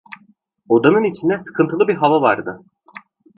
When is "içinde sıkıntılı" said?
1.03-1.87